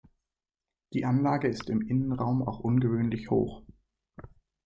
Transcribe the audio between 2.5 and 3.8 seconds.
ungewöhnlich hoch.